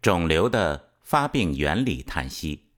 [0.00, 2.70] 肿瘤的发病原理叹息。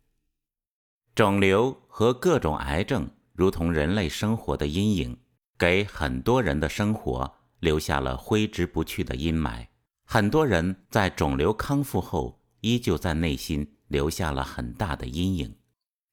[1.14, 5.18] 肿瘤和各种癌症如同人类生活的阴影，
[5.58, 9.66] 给很多人的生活留下了挥之不去的阴霾。
[10.06, 15.54] 很多人在肿瘤康复后，依旧在内心留下了很大的阴影。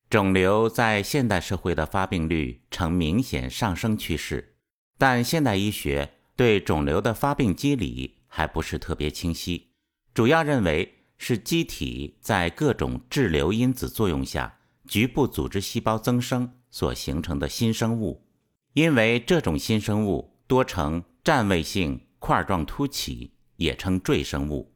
[0.10, 4.58] 肿瘤在现代社会的发病率呈明显上升趋势，
[4.98, 9.72] 但现代医学对肿瘤的发病机理还不是特别清晰，
[10.14, 10.96] 主要认为。
[11.18, 18.26] 是机体在各种致瘤因子作用下，局部组织细胞增生所形成的新生物。
[18.74, 24.72] 因为这种新生物多呈占位性块状突起，也称赘生物。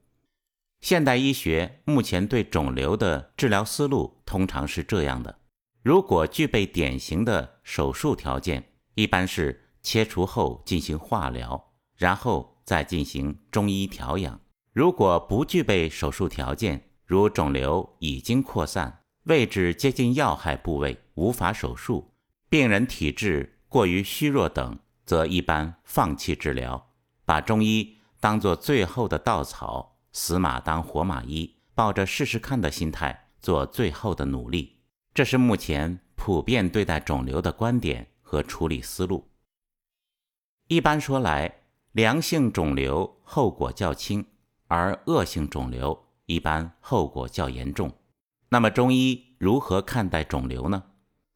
[0.81, 5.39] 现代医学目前对肿瘤的治疗思路通常是这样的：
[5.84, 14.40] 如果具备典型的手术条件，一般是切除后进行化疗，然后再进行中医调养。
[14.73, 22.13] 如果不具备手术条件，如肿瘤已经扩散，位置接近要害部位，无法手术，
[22.49, 26.90] 病人体质过于虚弱等，则一般放弃治疗，
[27.26, 34.77] 把中医当作最后的稻草，死马当活马医，抱着试试看的心态做最后的努力。
[35.13, 39.27] 这是目前普遍对待肿瘤的观点和处理思路。
[40.70, 44.26] 一般说来，良性肿瘤后果较轻。
[44.71, 47.91] 而恶性肿瘤一般后果较严重，
[48.47, 50.81] 那么中医如何看待肿瘤呢？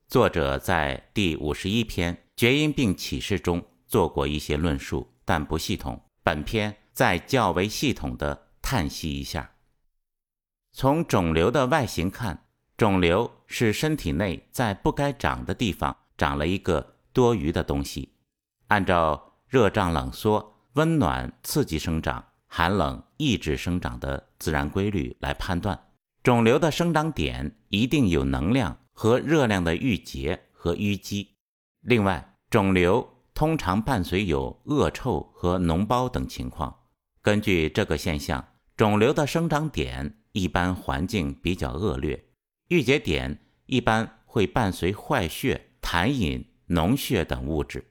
[0.07, 6.01] 作者在第五十一篇《厥阴病启示》中做过一些论述，但不系统。
[6.23, 9.51] 本篇再较为系统的叹息一下。
[10.71, 12.45] 从肿瘤的外形看，
[12.77, 18.13] 肿瘤是身体内在不该长的地方长了一个多余的东西，
[18.67, 22.23] 按照热胀冷缩、温暖刺激生长。
[22.47, 25.87] 寒冷抑制生长的自然规律来判断，
[26.23, 31.35] 肿瘤的生长点一定有能量和热量的郁结和淤积。
[31.81, 36.73] 另外，肿瘤通常伴随有恶臭和脓包等情况。
[37.21, 42.25] 根据这个现象，肿瘤的生长点一般环境比较恶劣，
[42.69, 47.85] 郁结点一般会伴随坏血、痰饮、脓血等物质。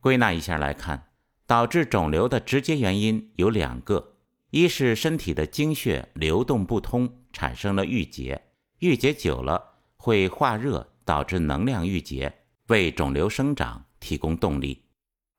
[0.00, 1.11] 归纳一下来看。
[1.52, 4.14] 导致肿瘤的直接原因有两个：
[4.52, 8.42] 一是身体的精血流动不通，产生了郁结，
[8.78, 12.32] 郁结久了会化热，导致能量郁结，
[12.68, 14.78] 为肿瘤生长提供动力；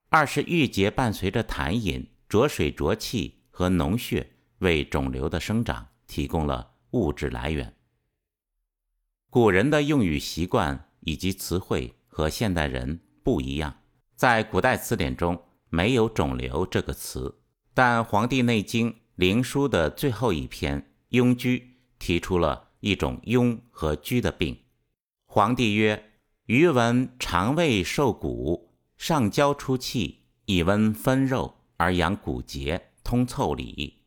[0.10, 7.74] 二是郁结伴随着痰饮、浊水浊气和脓血，为肿瘤的生长提供了物质来源。
[9.32, 13.76] 古人的用语习惯以及词汇和现代人不一样，
[14.16, 15.44] 在古代词典中。
[15.76, 17.40] 没有肿瘤这个词，
[17.74, 20.80] 但《黄帝内经·灵枢》的最后一篇
[21.20, 21.60] 《痈疽》
[21.98, 24.56] 提出了一种痈和疽的病。
[25.26, 26.12] 黄帝曰
[26.46, 34.04] ：“余闻肠胃受谷，上焦出气，以温分肉而养骨节，通腠理；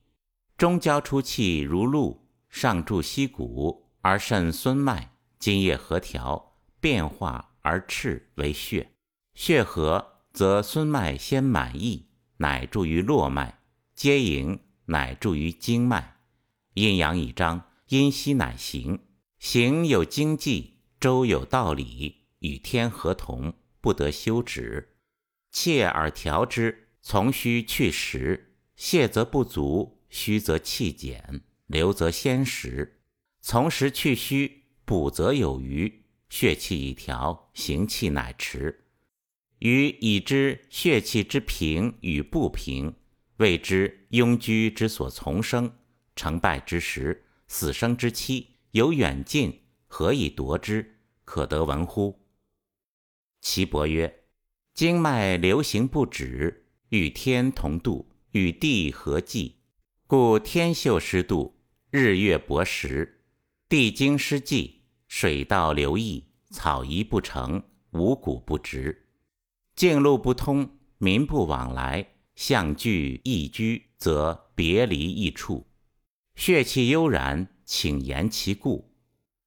[0.56, 8.93] 中焦出气如露，上注息骨而肾孙脉，津液合调，变化而赤为血，
[9.34, 13.54] 血和。”则孙脉先满溢，乃注于络脉；
[13.94, 16.19] 皆盈，乃注于经脉。
[16.74, 19.00] 阴阳以张，阴息乃行。
[19.38, 24.98] 行有经济，周有道理，与天合同，不得休止。
[25.50, 28.58] 切而调之，从虚去实。
[28.76, 33.00] 泻则不足，虚则气减，流则先实。
[33.41, 36.04] 从实去虚，补则有余。
[36.28, 38.85] 血气已调，行气乃迟。
[39.61, 42.94] 予已知血气之平与不平，
[43.39, 45.72] 谓之庸居之所从生，
[46.15, 50.99] 成败之时，死生之期，有远近，何以夺之？
[51.25, 52.21] 可得闻乎？
[53.41, 54.25] 岐伯曰：
[54.75, 59.56] 经脉流行不止，与天同度，与地合济，
[60.06, 61.59] 故天秀失度，
[61.91, 63.25] 日月薄时，
[63.69, 69.05] 地经失济，水道流溢，草移不成，五谷不植。
[69.77, 75.67] 径路不通，民不往来，相聚易居，则别离易处。
[76.34, 78.91] 血气悠然，请言其故。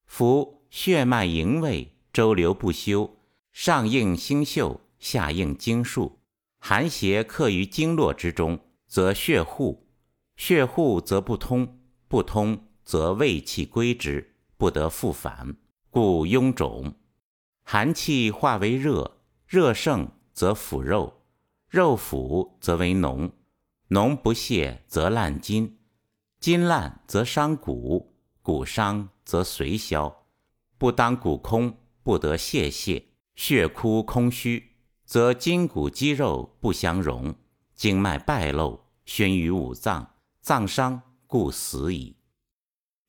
[0.05, 3.17] 夫血脉营卫，周流不休，
[3.51, 6.19] 上应星宿，下应经数。
[6.59, 9.87] 寒邪克于经络之中，则血护；
[10.35, 15.55] 血护则不通，不通则胃气归之，不得复返，
[15.89, 16.93] 故臃肿。
[17.63, 20.11] 寒气化为热，热盛。
[20.39, 21.25] 则腐肉，
[21.67, 23.29] 肉腐则为脓，
[23.89, 25.79] 脓不泄则烂筋，
[26.39, 30.27] 筋烂则伤骨，骨伤则髓消。
[30.77, 33.03] 不当骨空，不得泄泻，
[33.35, 37.35] 血枯空虚，则筋骨肌肉不相容，
[37.75, 40.09] 经脉败漏，宣于五脏，
[40.39, 42.15] 脏伤故死矣。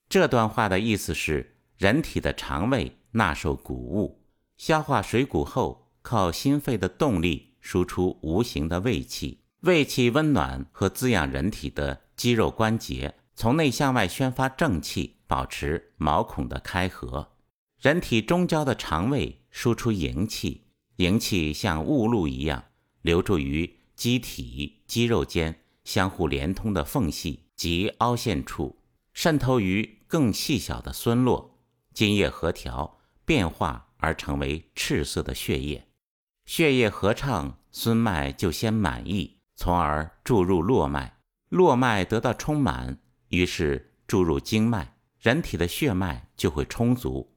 [0.08, 4.20] 这段话的意思是，人体的肠胃纳受谷物，
[4.56, 17.32] 消化水谷后，靠心肺的动力输出无形的胃气，胃气温暖和滋养人体的肌肉关节，从内向外宣发正气，保持毛孔的开合。
[17.78, 20.64] 人体中焦的肠胃输出营气，
[20.96, 22.64] 营气像雾露一样
[23.02, 28.76] 流注于机体肌肉间相互连通的缝隙及凹陷处。
[29.12, 31.58] 渗透于更细小的孙络，
[31.92, 35.86] 津液合调变化而成为赤色的血液。
[36.50, 41.20] 血液合畅，孙脉就先满意，从而注入络脉。
[41.48, 42.98] 络脉得到充满，
[43.28, 47.36] 于是注入经脉，人体的血脉就会充足。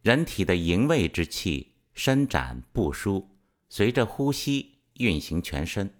[0.00, 3.36] 人体的营卫之气伸展不舒，
[3.68, 5.92] 随着呼吸运行全身。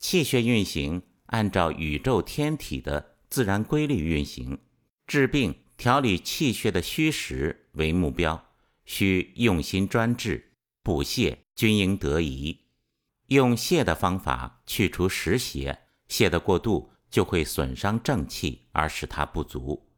[0.00, 3.14] 气血运行按照宇宙天体的。
[3.28, 4.58] 自然规律运行，
[5.06, 8.46] 治病调理气血的虚实为目标，
[8.84, 10.52] 需用心专治，
[10.82, 12.60] 补泻均应得宜。
[13.28, 19.90] 用泻的方法去除实邪，泻的过度就会损伤正气，而使它不足。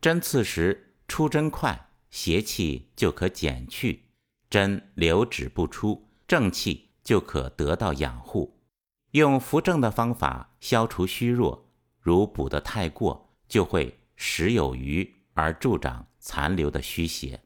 [0.00, 4.00] 针刺时出针快，邪气就可减去；
[4.50, 8.60] 针留止不出，正气就可得到养护。
[9.12, 11.70] 用扶正的方法消除虚弱。
[12.00, 17.40] 如补得太过，就会时有余而助长残留的虚邪。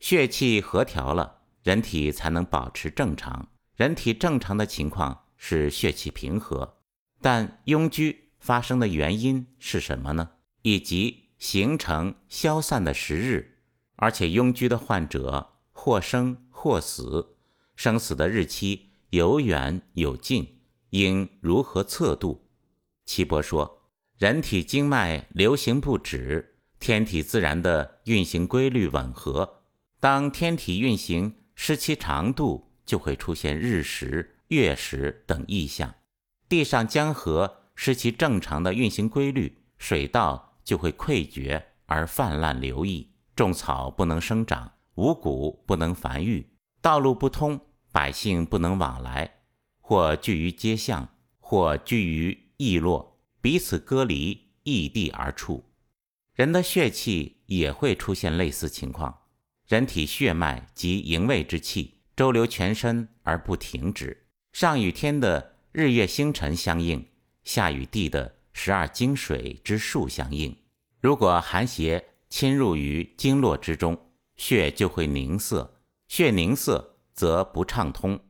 [0.00, 1.35] 血气和调了，
[1.66, 3.48] 人体才能保持正常。
[3.74, 6.76] 人体正常的情况是血气平和，
[7.20, 10.30] 但痈疽发生的原因是什么呢？
[10.62, 13.56] 以及形成消散的时日，
[13.96, 17.34] 而且痈疽的患者或生或死，
[17.74, 20.60] 生死的日期有远有近，
[20.90, 22.46] 应如何测度？
[23.04, 23.82] 岐伯说。
[24.18, 29.62] 人体经脉流行不止，天体自然的运行规律吻合。
[29.98, 35.92] 当天体运行失其长度，就会出现日食、月食等异象。
[36.48, 46.48] 地上江河失其正常的运行规律，水稻就会溃决而泛滥流溢，种草不能生长，五谷不能繁育，
[46.80, 47.60] 道路不通，
[47.90, 49.40] 百姓不能往来，
[49.80, 51.08] 或聚于街巷，
[51.40, 53.18] 或居于邑落。
[53.40, 55.64] 彼此隔离，异地而处，
[56.34, 59.25] 人的血气也会出现类似情况。
[59.66, 67.06] 人体血脉及营卫之气周流全身而不停止，上与天的日月星辰相应，
[67.44, 70.56] 下与地的十二经水之数相应。
[71.00, 78.20] 如果寒邪侵入于经络之中，血就会凝涩，血凝涩则不畅通，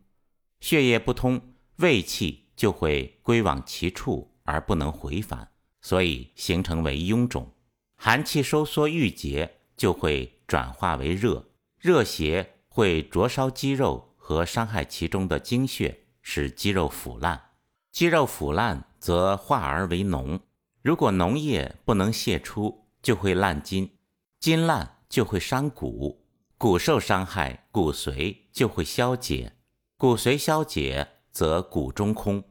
[0.61, 4.33] 血液不通，胃气就会归往其处。
[4.49, 5.51] 而不能回返，
[5.81, 7.53] 所以形成为臃肿。
[7.97, 11.45] 寒气收缩郁结，就会转化为热，
[11.79, 17.51] 热邪会灼烧肌肉和伤害其中的精血，使肌肉腐烂。
[17.93, 20.41] 肌肉腐烂则化而为脓，
[20.83, 23.91] 如果脓液不能泄出，就会烂筋，
[24.39, 26.27] 筋烂就会伤骨，
[26.59, 29.53] 骨受伤害，骨髓就会消解，
[29.97, 32.45] 骨髓消解则骨中空。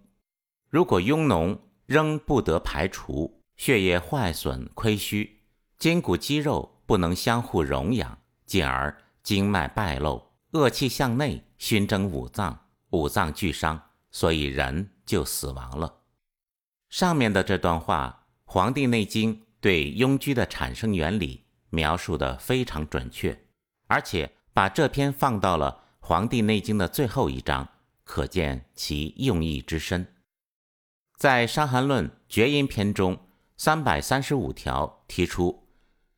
[0.70, 5.44] 如果壅脓，仍不得排除，血液坏损亏虚，
[5.78, 16.02] 筋骨肌肉不能相互荣养，进而经脉败漏，恶气向内熏蒸五脏，五脏俱伤，所以人就死亡了。
[16.90, 23.38] 上面的这段话，《黄帝内经》对痈疽的产生原理描述的非常准确，
[23.88, 27.68] 而且把这篇放到了《黄帝内经》的最后一章，
[28.04, 30.14] 可见其用意之深。
[31.18, 33.18] 在《伤寒论》厥阴篇中，
[33.58, 35.65] 三百三十五条提出：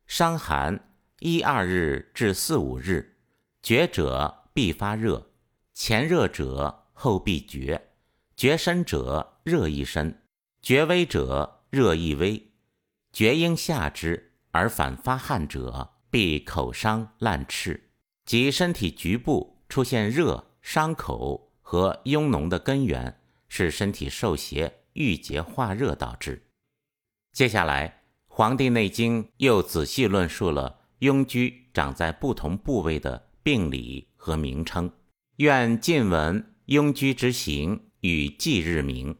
[0.07, 0.79] 伤寒
[1.19, 3.17] 一二日至四五日，
[3.61, 5.31] 厥者必发热，
[5.73, 7.89] 前热者后必厥，
[8.35, 10.23] 厥深者热亦深，
[10.61, 12.51] 厥微者热亦微，
[13.11, 17.89] 厥应下之而反发汗者，必口伤烂赤，
[18.25, 24.73] 即身体局部出现热、伤口和痈脓的根源是身体受邪。
[24.99, 26.47] 郁结化热导致。
[27.31, 27.87] 接下来，
[28.37, 34.91] 《黄帝内经》又仔细论述了痈疽长在不同部位的病理和名称。
[35.37, 39.17] 愿近闻痈疽之形与忌日名。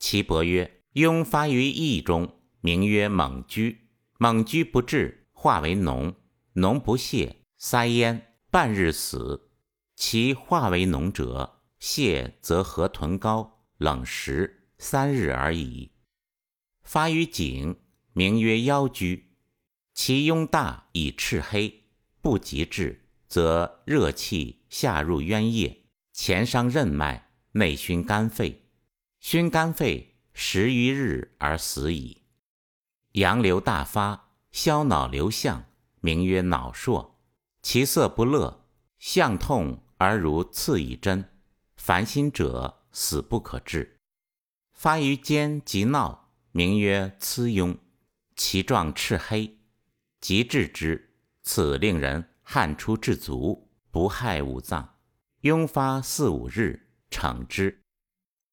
[0.00, 3.88] 岐伯曰：痈发于腋中，名曰猛居。
[4.18, 6.16] 猛居不治，化为脓，
[6.56, 8.20] 脓不泄，塞咽，
[8.50, 9.48] 半日死。
[9.94, 15.92] 其化为脓者，泄则河豚膏，冷食三日而已。
[16.82, 17.76] 发于颈，
[18.16, 19.34] 名曰腰居。
[19.92, 21.84] 其痈大以赤黑，
[22.22, 28.70] 不及治，则热气下入渊液，前伤任脉，内熏肝肺，
[29.20, 32.22] 熏肝肺十余日而死矣。
[33.12, 35.66] 阳流大发，消脑流象，
[36.00, 37.20] 名曰脑硕。
[37.60, 38.64] 其色不乐，
[38.98, 41.36] 象痛而如刺一针。
[41.76, 43.98] 烦心者死不可治。
[44.72, 47.76] 发于肩及闹，名曰螭痈。
[48.36, 49.58] 其状赤黑，
[50.20, 54.96] 即治之，此令人汗出至足，不害五脏。
[55.40, 57.82] 痈发四五日，惩之。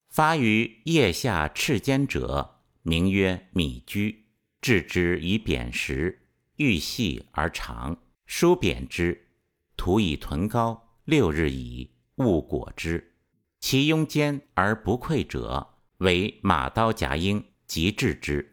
[0.10, 4.26] 发于腋下赤肩者，名曰米居。
[4.62, 9.28] 治之以扁食，欲细而长，疏扁之，
[9.76, 13.16] 涂以臀膏，六日矣，勿裹之。
[13.60, 18.53] 其痈坚而不溃者，为马刀夹缨，即治之。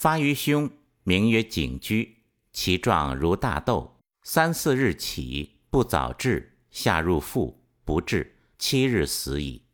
[0.00, 0.70] 发于胸，
[1.02, 2.22] 名曰颈居，
[2.54, 9.66] 其状如大豆，三四日起，不早治，下入腹，不治，七日死矣。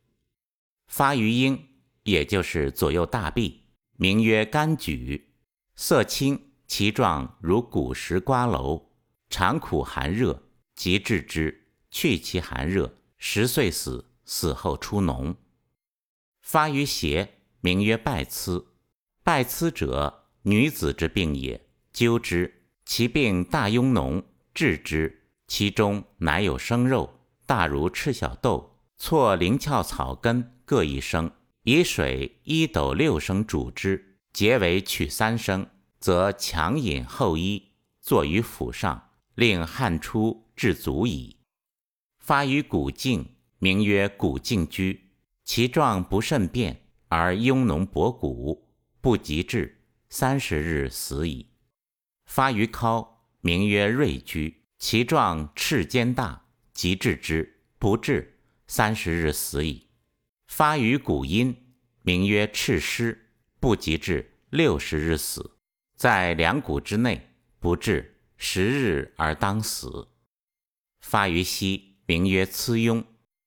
[0.88, 1.68] 发于阴，
[2.02, 3.66] 也就是左右大臂，
[3.98, 5.28] 名曰肝举。
[5.76, 8.82] 色青，其状如古石瓜蒌，
[9.30, 10.42] 常苦寒热，
[10.74, 15.36] 即治之，去其寒热，十岁死，死后出脓。
[16.42, 18.64] 发于胁，名曰败眦。
[19.26, 21.60] 败疵者，女子之病也。
[21.92, 24.22] 灸之，其病大痈脓，
[24.54, 27.12] 治之，其中乃有生肉，
[27.44, 31.28] 大如赤小豆，错灵窍草根各一升，
[31.64, 34.18] 以水一斗六升煮之。
[34.32, 35.66] 结为取三升，
[35.98, 41.38] 则强饮后医，坐于府上，令汗出至足矣。
[42.20, 45.10] 发于骨颈，名曰骨颈居，
[45.44, 48.65] 其状不甚变，而痈脓薄骨，
[49.06, 51.52] 不及治，三十日死矣。
[52.24, 53.06] 发于尻，
[53.40, 59.86] 名曰锐居，其状赤坚大，及治之，不治，三十日死矣。
[60.48, 61.56] 发于骨阴，
[62.02, 63.30] 名曰赤湿。
[63.60, 65.56] 不及治，六十日死，
[65.94, 70.08] 在两骨之内，不治十日而当死。
[71.00, 73.04] 发于膝，名曰螭痈，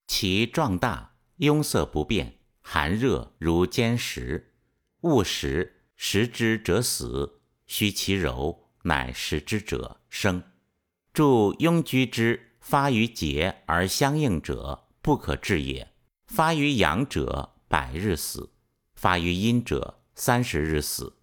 [0.07, 4.45] 其状大，痈色不变，寒热如坚石。
[5.01, 10.44] 勿食，食之者死，须其柔，乃食之者生。
[11.13, 11.24] 著
[11.60, 15.94] 庸居之发于节而相应者，不可治也。
[16.27, 18.51] 发于阳者，百日死；
[18.94, 21.18] 发于阴者，三十日死，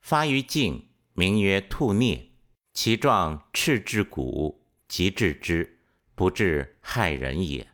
[0.00, 2.30] 发于静，名曰兔啮，
[2.72, 5.80] 其状赤至骨，即治之，
[6.14, 7.68] 不治害人也。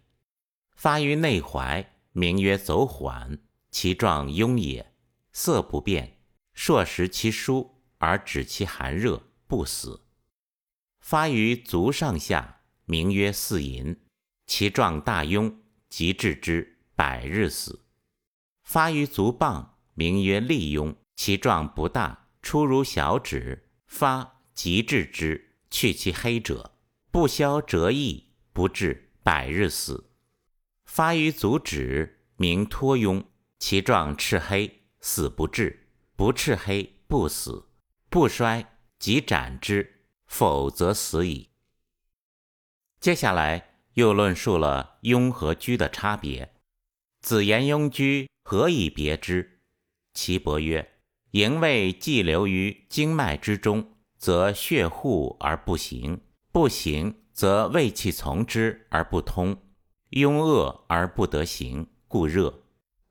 [0.74, 3.38] 发于内踝，名曰走缓，
[3.70, 4.92] 其状痈也，
[5.34, 6.16] 色不变，
[6.54, 10.06] 朔食其疏而止其寒热，不死。
[11.00, 13.96] 发于足上下，名曰四淫，
[14.46, 15.56] 其状大痈，
[15.90, 17.84] 即治之，百日死。
[18.62, 19.74] 发于足蚌。
[19.96, 26.76] 名曰利痈，其状不大，出如小指，发即治之，去其黑者，
[27.12, 30.10] 不消折翼，不治，百日死。
[30.84, 33.26] 发于足趾，名脱痈，
[33.60, 37.68] 其状赤黑，死不治，不赤黑不死，
[38.08, 41.50] 不衰即斩之，否则死矣。
[43.00, 46.54] 接下来又论述了痈和居的差别。
[47.20, 49.60] 子言痈居何以别之？
[50.14, 50.94] 岐伯曰
[51.32, 56.16] ：“营卫既流于经脉之中，则血护而不行；
[56.50, 59.54] 不行，则胃气从之而不通，
[60.12, 62.62] 壅恶而不得行，故热。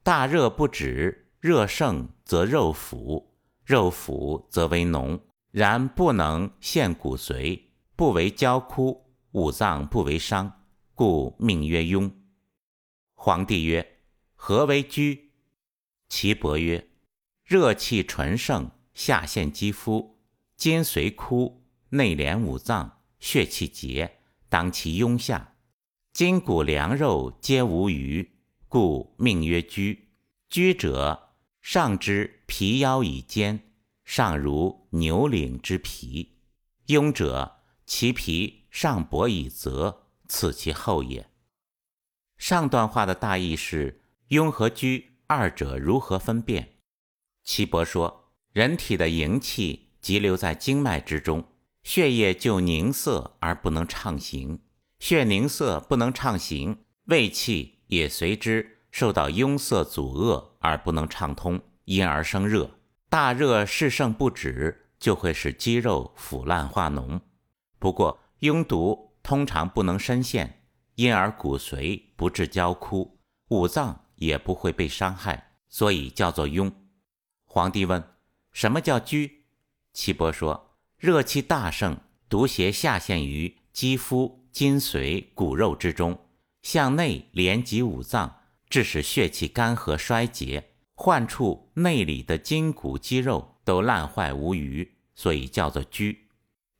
[0.02, 3.36] 大热不止，热盛则肉腐，
[3.66, 5.20] 肉腐则为脓，
[5.52, 7.64] 然不能陷骨髓，
[7.98, 10.64] 不为焦枯，五脏不为伤，
[10.96, 12.10] 故命曰痈。”
[13.14, 14.00] 皇帝曰
[14.36, 15.34] ：“何为居？”
[16.08, 16.88] 岐伯曰：
[17.44, 20.18] 热气纯盛，下陷肌肤，
[20.56, 25.56] 筋髓枯，内连五脏，血气结，当其痈下，
[26.14, 28.32] 筋骨凉肉皆无余，
[28.70, 30.08] 故命曰拘。
[30.48, 31.32] 拘者，
[31.63, 33.72] 上之皮腰以坚，
[34.03, 36.34] 上如牛领之皮；
[36.88, 41.29] 痈者，其皮上薄以泽，此其后也。
[42.38, 46.79] 上段话的大意是：痈和居二者如何分辨？
[47.46, 51.46] 岐伯说：“人体的营气急流在经脉之中，
[51.82, 54.60] 血液就凝涩而不能畅行，
[55.00, 62.72] 血凝涩不能畅行，胃气也随之受到壅塞阻遏而不能畅通，因而生热。
[63.10, 67.20] 大热势盛不止，就会使肌肉腐烂化脓。
[67.77, 70.63] 不过痈毒通常不能深陷，
[70.96, 76.72] 因而骨髓不致焦枯，五脏也不会被伤害，所以叫做痈。
[77.46, 78.03] 皇帝问
[78.51, 79.43] ：“什么叫拘？”
[79.93, 81.98] 岐伯说：“热气大盛，
[82.29, 86.17] 毒邪下陷于肌肤、筋髓、骨肉之中，
[86.62, 88.39] 向内连及五脏，
[88.74, 96.18] 致使血气干涸衰竭。”患处内里的筋骨肌肉都烂坏无余，所以叫做疽。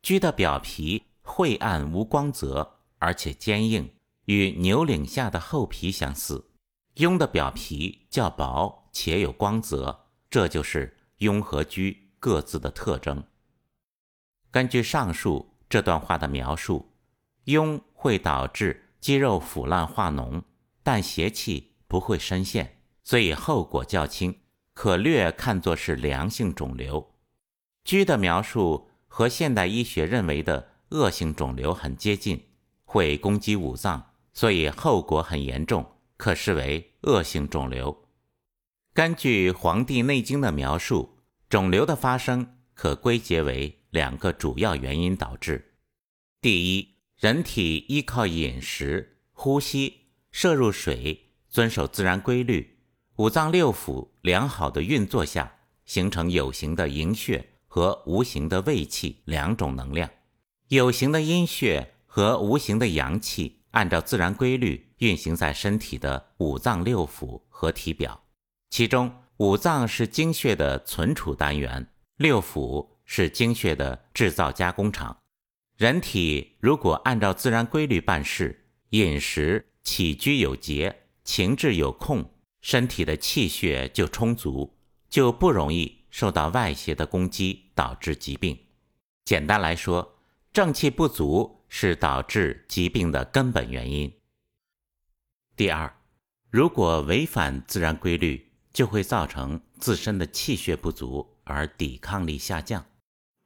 [0.02, 3.94] 疽的表皮晦暗无光泽，而且坚硬，
[4.26, 6.50] 与牛领下的厚皮相似。
[6.96, 13.24] 痈的表皮较薄且有光泽，这就是痈和疽各自的特征。
[14.50, 16.92] 根据上述这段话的描述，
[17.46, 20.42] 痈会导致肌肉腐烂化脓，
[20.82, 22.80] 但邪气不会深陷。
[23.04, 24.40] 所以后果较轻，
[24.74, 27.14] 可略看作是良性肿瘤。
[27.86, 32.48] 疽的描述和现代医学认为的恶性肿瘤很接近，
[32.84, 35.86] 会攻击五脏，所以后果很严重，
[36.18, 37.96] 可视为恶性肿瘤。
[38.92, 45.76] 根据《黄帝内经》的描述，肿瘤的发生可归结为两个主要原因导致：
[46.42, 52.80] 第一，人体依靠饮食、呼吸、摄入水，遵守自然规律。
[53.18, 55.54] 五脏六腑良好的运作下，
[55.86, 60.10] 形成有形的营血和无形的胃气两种能量。
[60.70, 68.20] 有形的阴血和无形的阳气按照自然规律运行在身体的五脏六腑和体表。
[68.72, 75.16] 其中，五脏是精血的存储单元，六腑是精血的制造加工厂。
[75.78, 82.30] 人体如果按照自然规律办事，饮食起居有节，情志有控。
[82.62, 84.78] 身体的气血就充足，
[85.10, 88.58] 就不容易受到外邪的攻击，导致疾病。
[89.26, 90.16] 简单来说，
[90.54, 94.14] 正气不足是导致疾病的根本原因。
[95.58, 95.94] 第二，
[96.50, 102.86] 如果违反自然规律，就会造成自身的气血不足而抵抗力下降，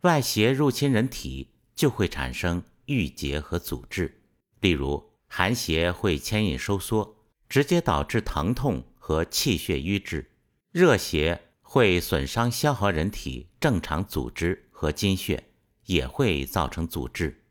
[0.02, 4.22] 外邪入侵人体，就会产生郁结和阻滞。
[4.60, 7.17] 例如，寒邪会牵引收缩，
[7.48, 8.84] 直接导致疼痛。
[9.08, 10.30] 和气血瘀滞，
[10.74, 15.46] 热邪会损伤消耗人体正常组织和筋血，
[15.86, 17.46] 也会造成阻滞。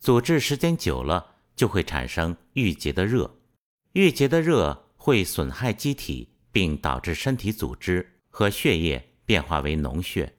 [0.00, 3.36] 阻滞时间久了，就会产生郁结的热。
[3.92, 10.34] 郁结的热会损害机体，并导致身体组织和血液变化为脓血。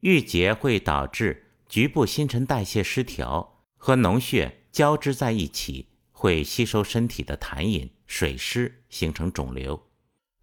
[0.00, 5.88] 郁结会导致局部新陈代谢失调，和脓血交织在一起，
[6.24, 9.90] 会吸收身体的痰饮、水湿，形成肿瘤。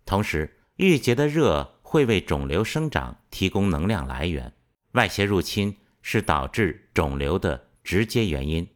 [0.05, 4.53] 同时，郁结的热会为肿瘤生长提供能量来源。
[4.91, 8.67] 外邪入侵是导致肿瘤的直接原因。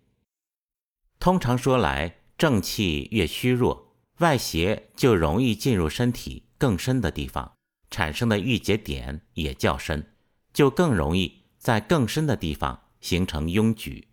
[1.20, 7.54] 通常说来，正气越虚弱，外邪就容易进入身体更深的地方，
[7.92, 10.12] 产生的郁结点也较深，
[10.52, 14.08] 就更容易在更深的地方形成拥举，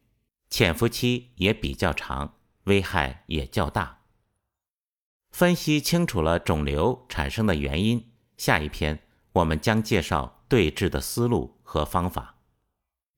[0.50, 4.00] 潜伏期也比较长，危害也较大。
[5.30, 12.41] 分析清楚了肿瘤产生的原因，下一篇我们将介绍对治的思路和方法。